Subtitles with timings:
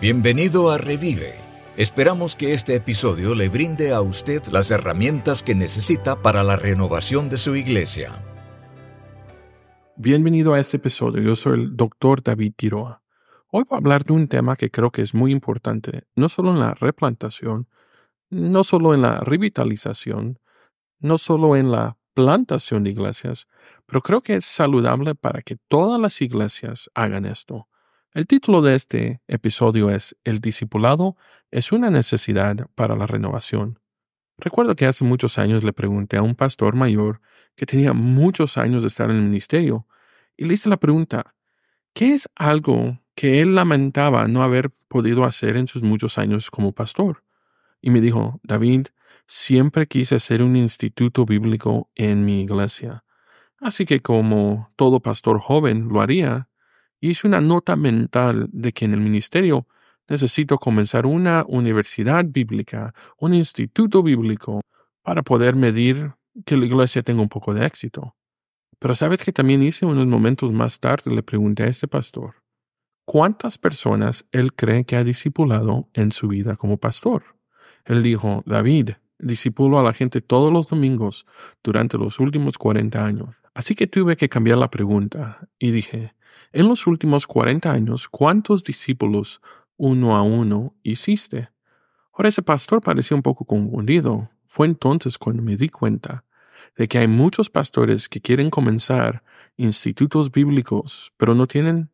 [0.00, 1.34] Bienvenido a Revive.
[1.76, 7.30] Esperamos que este episodio le brinde a usted las herramientas que necesita para la renovación
[7.30, 8.22] de su iglesia.
[9.96, 11.22] Bienvenido a este episodio.
[11.22, 12.22] Yo soy el Dr.
[12.22, 13.02] David Quiroa.
[13.50, 16.50] Hoy voy a hablar de un tema que creo que es muy importante, no solo
[16.50, 17.68] en la replantación,
[18.30, 20.40] no solo en la revitalización,
[20.98, 23.46] no solo en la plantación de iglesias,
[23.86, 27.68] pero creo que es saludable para que todas las iglesias hagan esto.
[28.14, 31.16] El título de este episodio es El discipulado
[31.50, 33.80] es una necesidad para la renovación.
[34.38, 37.20] Recuerdo que hace muchos años le pregunté a un pastor mayor
[37.56, 39.88] que tenía muchos años de estar en el ministerio
[40.36, 41.34] y le hice la pregunta,
[41.92, 46.70] ¿qué es algo que él lamentaba no haber podido hacer en sus muchos años como
[46.70, 47.24] pastor?
[47.80, 48.86] Y me dijo, David,
[49.26, 53.02] siempre quise hacer un instituto bíblico en mi iglesia.
[53.58, 56.48] Así que como todo pastor joven lo haría,
[57.10, 59.66] hice una nota mental de que en el ministerio
[60.08, 64.60] necesito comenzar una universidad bíblica, un instituto bíblico,
[65.02, 66.12] para poder medir
[66.44, 68.16] que la iglesia tenga un poco de éxito.
[68.78, 72.42] Pero sabes que también hice unos momentos más tarde, le pregunté a este pastor,
[73.04, 77.36] ¿cuántas personas él cree que ha discipulado en su vida como pastor?
[77.84, 81.26] Él dijo, David, discipulo a la gente todos los domingos
[81.62, 83.36] durante los últimos 40 años.
[83.54, 86.13] Así que tuve que cambiar la pregunta y dije,
[86.52, 89.40] en los últimos cuarenta años, ¿cuántos discípulos
[89.76, 91.50] uno a uno hiciste?
[92.12, 94.30] Ahora ese pastor parecía un poco confundido.
[94.46, 96.24] Fue entonces cuando me di cuenta
[96.76, 99.24] de que hay muchos pastores que quieren comenzar
[99.56, 101.90] institutos bíblicos, pero no tienen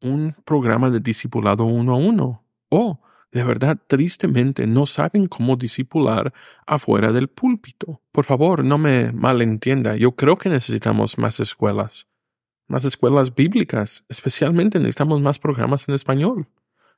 [0.00, 2.44] un programa de discipulado uno a uno.
[2.70, 6.32] O, de verdad, tristemente, no saben cómo discipular
[6.66, 8.02] afuera del púlpito.
[8.10, 9.96] Por favor, no me malentienda.
[9.96, 12.08] Yo creo que necesitamos más escuelas
[12.66, 16.48] más escuelas bíblicas, especialmente necesitamos más programas en español.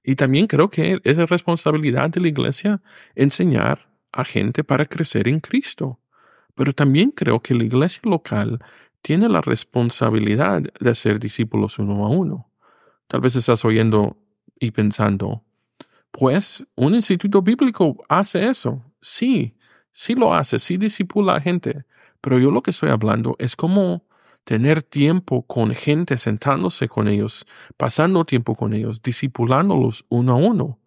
[0.02, 2.82] Y también creo que es responsabilidad de la iglesia
[3.14, 5.98] enseñar a gente para crecer en Cristo.
[6.54, 8.60] Pero también creo que la iglesia local
[9.02, 12.50] tiene la responsabilidad de hacer discípulos uno a uno.
[13.06, 14.16] Tal vez estás oyendo
[14.58, 15.42] y pensando,
[16.10, 18.82] pues un instituto bíblico hace eso.
[19.00, 19.56] Sí,
[19.90, 21.84] sí lo hace, sí discipula a gente.
[22.20, 24.06] Pero yo lo que estoy hablando es como
[24.44, 27.46] tener tiempo con gente, sentándose con ellos,
[27.76, 30.78] pasando tiempo con ellos, discipulándolos uno a uno.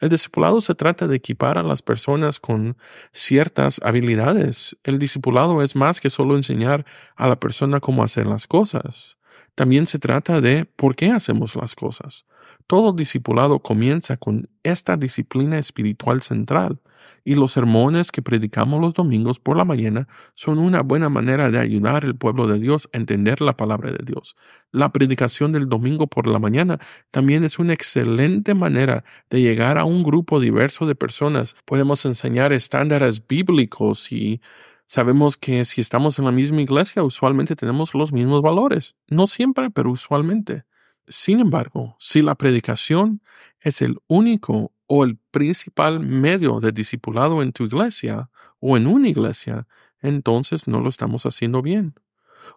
[0.00, 2.76] El discipulado se trata de equipar a las personas con
[3.12, 4.76] ciertas habilidades.
[4.82, 6.84] El discipulado es más que solo enseñar
[7.16, 9.18] a la persona cómo hacer las cosas.
[9.54, 12.26] También se trata de por qué hacemos las cosas.
[12.66, 16.80] Todo discipulado comienza con esta disciplina espiritual central,
[17.24, 21.58] y los sermones que predicamos los domingos por la mañana son una buena manera de
[21.58, 24.36] ayudar al pueblo de Dios a entender la palabra de Dios.
[24.70, 26.78] La predicación del domingo por la mañana
[27.10, 31.56] también es una excelente manera de llegar a un grupo diverso de personas.
[31.64, 34.40] Podemos enseñar estándares bíblicos y
[34.86, 38.96] Sabemos que si estamos en la misma iglesia, usualmente tenemos los mismos valores.
[39.08, 40.64] No siempre, pero usualmente.
[41.08, 43.20] Sin embargo, si la predicación
[43.60, 49.08] es el único o el principal medio de discipulado en tu iglesia o en una
[49.08, 49.66] iglesia,
[50.00, 51.94] entonces no lo estamos haciendo bien.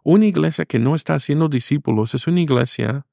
[0.03, 3.05] Una iglesia que no está haciendo discípulos es una iglesia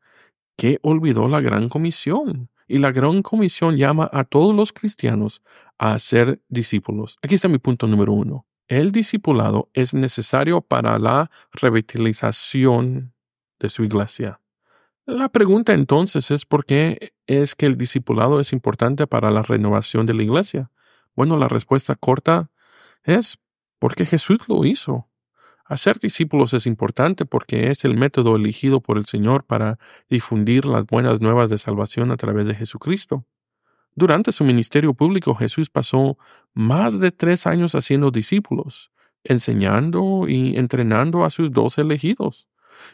[0.56, 2.50] que olvidó la gran comisión.
[2.66, 5.42] Y la gran comisión llama a todos los cristianos
[5.78, 7.18] a ser discípulos.
[7.22, 8.46] Aquí está mi punto número uno.
[8.68, 13.12] El discipulado es necesario para la revitalización
[13.58, 14.40] de su iglesia.
[15.06, 20.06] La pregunta entonces es por qué es que el discipulado es importante para la renovación
[20.06, 20.70] de la iglesia.
[21.14, 22.50] Bueno, la respuesta corta
[23.02, 23.38] es
[23.78, 25.10] porque Jesús lo hizo.
[25.66, 29.78] Hacer discípulos es importante porque es el método elegido por el Señor para
[30.08, 33.26] difundir las buenas nuevas de salvación a través de Jesucristo.
[33.94, 36.16] Durante su ministerio público Jesús pasó
[36.54, 38.90] más de tres años haciendo discípulos,
[39.22, 42.48] enseñando y entrenando a sus dos elegidos.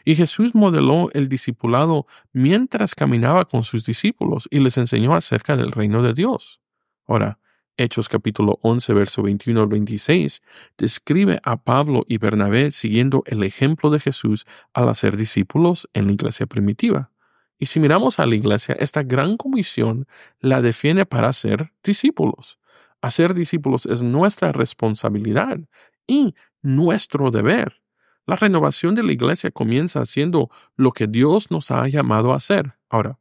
[0.05, 5.71] Y Jesús modeló el discipulado mientras caminaba con sus discípulos y les enseñó acerca del
[5.71, 6.61] reino de Dios.
[7.07, 7.39] Ahora,
[7.77, 10.41] Hechos capítulo 11, verso 21 al 26,
[10.77, 16.13] describe a Pablo y Bernabé siguiendo el ejemplo de Jesús al hacer discípulos en la
[16.13, 17.11] iglesia primitiva.
[17.57, 20.07] Y si miramos a la iglesia, esta gran comisión
[20.39, 22.59] la defiende para ser discípulos.
[23.01, 25.59] Hacer discípulos es nuestra responsabilidad
[26.07, 27.81] y nuestro deber.
[28.25, 32.75] La renovación de la iglesia comienza haciendo lo que Dios nos ha llamado a hacer.
[32.89, 33.19] Ahora,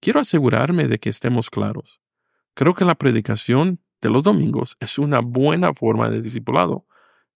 [0.00, 2.00] quiero asegurarme de que estemos claros.
[2.54, 6.86] Creo que la predicación de los domingos es una buena forma de discipulado,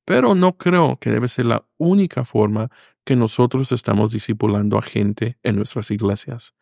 [0.05, 2.71] pero no creo que debe ser la única forma
[3.05, 6.55] que nosotros estamos discipulando a gente en nuestras iglesias.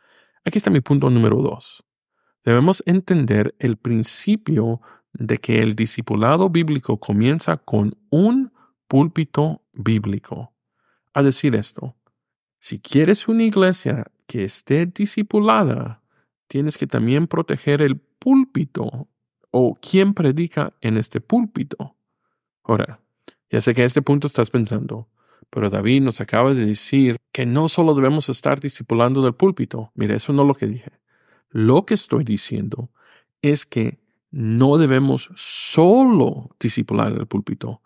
[0.45, 1.85] Aquí está mi punto número dos.
[2.45, 4.81] debemos entender el principio
[5.13, 8.53] de que el discipulado bíblico comienza con un
[8.87, 10.53] púlpito bíblico.
[11.15, 11.97] A decir esto,
[12.59, 16.03] si quieres una iglesia que esté discipulada,
[16.49, 19.09] tienes que también proteger el púlpito
[19.51, 21.97] o quien predica en este púlpito.
[22.65, 23.01] Ahora,
[23.51, 25.09] ya sé que a este punto estás pensando,
[25.51, 29.93] pero David nos acaba de decir que no solo debemos estar discipulando del púlpito.
[29.95, 30.91] Mira, eso no es lo que dije.
[31.51, 32.91] Lo que estoy diciendo
[33.43, 34.01] es que
[34.31, 37.83] no debemos solo discipular el púlpito.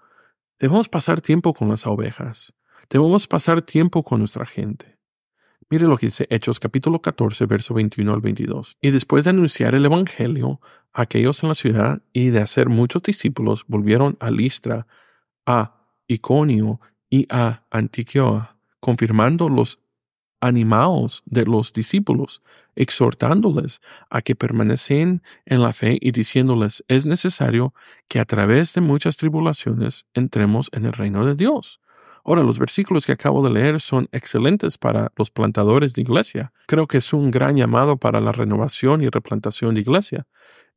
[0.61, 2.53] Debemos pasar tiempo con las ovejas.
[2.91, 4.99] Debemos pasar tiempo con nuestra gente.
[5.71, 8.77] Mire lo que dice Hechos capítulo 14, verso 21 al 22.
[8.79, 10.61] Y después de anunciar el Evangelio
[10.93, 14.87] a aquellos en la ciudad y de hacer muchos discípulos, volvieron a Listra,
[15.47, 16.79] a Iconio
[17.09, 19.80] y a Antioquía, confirmando los
[20.41, 22.43] animaos de los discípulos,
[22.75, 27.75] exhortándoles a que permanecen en la fe y diciéndoles es necesario
[28.09, 31.81] que a través de muchas tribulaciones entremos en el reino de Dios.
[32.25, 36.53] Ahora, los versículos que acabo de leer son excelentes para los plantadores de iglesia.
[36.67, 40.27] Creo que es un gran llamado para la renovación y replantación de iglesia.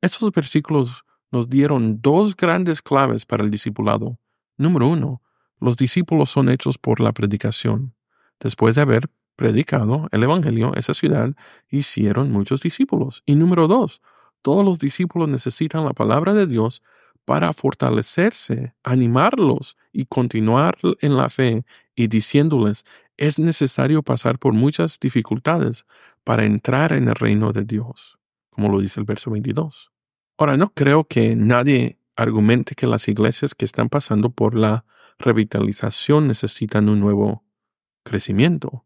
[0.02, 4.20] Estos versículos nos dieron dos grandes claves para el discipulado.
[4.58, 5.22] Número uno,
[5.60, 7.94] los discípulos son hechos por la predicación.
[8.40, 11.32] Después de haber predicado el Evangelio, esa ciudad
[11.70, 13.24] hicieron muchos discípulos.
[13.26, 14.02] Y número dos,
[14.42, 16.84] todos los discípulos necesitan la palabra de Dios
[17.26, 21.66] para fortalecerse, animarlos y continuar en la fe
[21.96, 22.86] y diciéndoles
[23.18, 25.86] es necesario pasar por muchas dificultades
[26.24, 28.18] para entrar en el reino de Dios,
[28.50, 29.92] como lo dice el verso 22.
[30.38, 34.86] Ahora, no creo que nadie argumente que las iglesias que están pasando por la
[35.20, 37.44] revitalización necesitan un nuevo
[38.04, 38.86] crecimiento.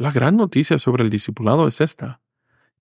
[0.00, 2.22] La gran noticia sobre el discipulado es esta.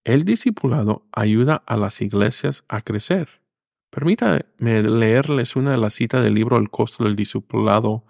[0.06, 3.42] El discipulado ayuda a las iglesias a crecer.
[3.90, 8.06] Permítame leerles una de las citas del libro El costo del discipulado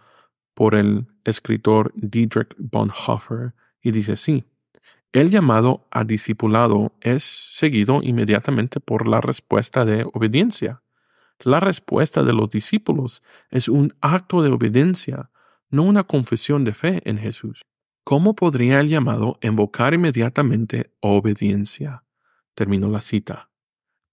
[0.54, 4.46] por el escritor Dietrich Bonhoeffer y dice así.
[5.12, 10.84] El llamado a discipulado es seguido inmediatamente por la respuesta de obediencia.
[11.40, 15.32] La respuesta de los discípulos es un acto de obediencia,
[15.72, 17.64] no una confesión de fe en Jesús.
[18.10, 22.06] ¿Cómo podría el llamado invocar inmediatamente obediencia?
[22.56, 23.52] Termino la cita.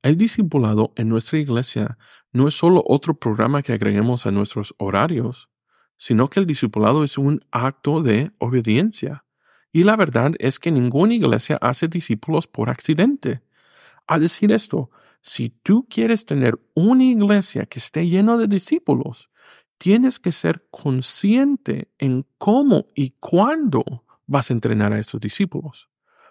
[0.02, 1.96] El discipulado en nuestra iglesia
[2.30, 5.48] no es solo otro programa que agreguemos a nuestros horarios,
[5.96, 9.24] sino que el discipulado es un acto de obediencia.
[9.72, 13.40] Y la verdad es que ninguna iglesia hace discípulos por accidente.
[14.06, 14.90] A decir esto,
[15.22, 19.30] si tú quieres tener una iglesia que esté llena de discípulos,
[19.78, 23.84] tienes que ser consciente en cómo y cuándo
[24.26, 25.88] vas a entrenar a estos discípulos.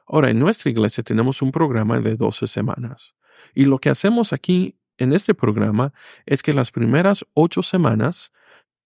[0.08, 3.16] Ahora, en nuestra iglesia tenemos un programa de 12 semanas.
[3.54, 5.94] Y lo que hacemos aquí en este programa
[6.26, 8.32] es que las primeras ocho semanas,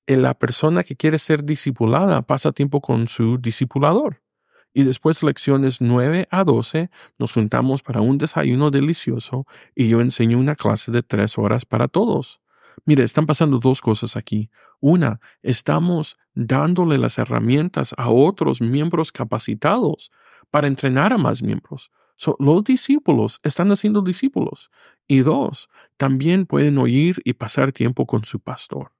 [0.08, 4.22] eh, la persona que quiere ser discipulada pasa tiempo con su discipulador
[4.74, 9.46] y después lecciones 9 a 12 nos juntamos para un desayuno delicioso
[9.76, 12.42] y yo enseño una clase de tres horas para todos.
[12.86, 14.50] Mire, están pasando dos cosas aquí.
[14.80, 20.12] Una, estamos dándole las herramientas a otros miembros capacitados
[20.52, 21.92] para entrenar a más miembros.
[22.40, 24.70] los discípulos están haciendo discípulos.
[25.08, 28.94] Y dos, también pueden oír y pasar tiempo con su pastor.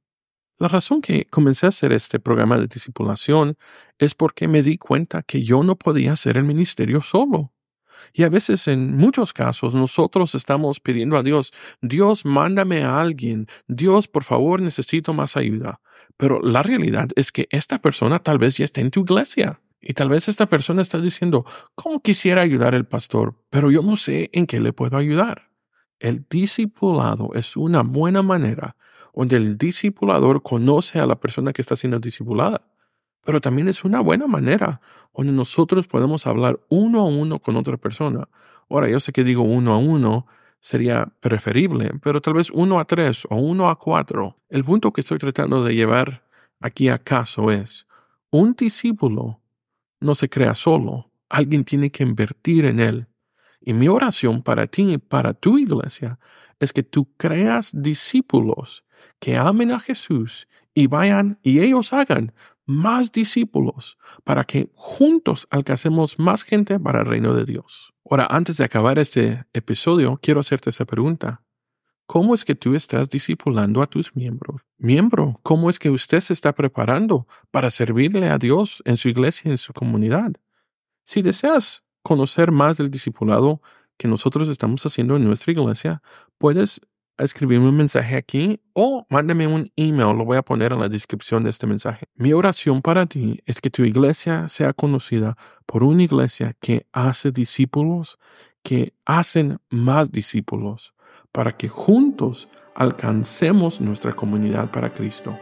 [0.58, 3.58] La razón que comencé a hacer este programa de discipulación
[3.98, 7.54] es porque me di cuenta que yo no podía hacer el ministerio solo.
[8.14, 11.52] Y a veces, en muchos casos, nosotros estamos pidiendo a Dios,
[11.82, 15.82] Dios, mándame a alguien, Dios, por favor, necesito más ayuda.
[16.18, 19.62] Pero la realidad es que esta persona tal vez ya está en tu iglesia.
[19.82, 23.36] Y tal vez esta persona está diciendo, ¿cómo quisiera ayudar al pastor?
[23.50, 25.50] Pero yo no sé en qué le puedo ayudar.
[26.00, 28.76] El discipulado es una buena manera
[29.16, 32.62] donde el discipulador conoce a la persona que está siendo discipulada.
[33.26, 34.82] Pero también es una buena manera
[35.16, 38.30] donde nosotros podemos hablar uno a uno con otra persona.
[38.70, 40.26] Ahora, yo sé que digo uno a uno
[40.60, 44.38] sería preferible, pero tal vez uno a tres o uno a cuatro.
[44.50, 46.24] El punto que estoy tratando de llevar
[46.60, 47.88] aquí a caso es,
[48.30, 49.42] un discípulo
[50.00, 53.08] no se crea solo, alguien tiene que invertir en él.
[53.62, 56.20] Y mi oración para ti y para tu iglesia
[56.60, 58.86] es que tú creas discípulos
[59.20, 62.34] que amen a Jesús y vayan y ellos hagan
[62.70, 67.96] más discípulos para que juntos alcancemos más gente para el reino de Dios.
[68.08, 71.42] Ahora, antes de acabar este episodio, quiero hacerte esa pregunta.
[72.06, 74.62] ¿Cómo es que tú estás discipulando a tus miembros?
[74.78, 79.50] Miembro, ¿cómo es que usted se está preparando para servirle a Dios en su iglesia
[79.50, 80.34] y en su comunidad?
[81.04, 83.64] Si deseas conocer más del discipulado,
[83.98, 86.04] que nosotros estamos haciendo en nuestra iglesia,
[86.38, 86.82] puedes
[87.24, 91.44] escribirme un mensaje aquí o mándame un email, lo voy a poner en la descripción
[91.44, 92.08] de este mensaje.
[92.16, 97.32] Mi oración para ti es que tu iglesia sea conocida por una iglesia que hace
[97.32, 98.20] discípulos,
[98.64, 100.94] que hacen más discípulos,
[101.32, 105.38] para que juntos alcancemos nuestra comunidad para Cristo.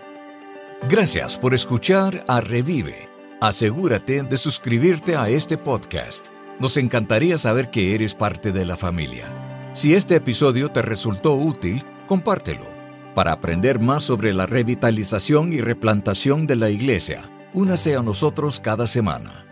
[0.89, 3.09] Gracias por escuchar a Revive.
[3.41, 6.27] Asegúrate de suscribirte a este podcast.
[6.59, 9.46] Nos encantaría saber que eres parte de la familia.
[9.77, 12.65] Si este episodio te resultó útil, compártelo.
[13.13, 18.87] Para aprender más sobre la revitalización y replantación de la iglesia, únase a nosotros cada
[18.87, 19.46] semana.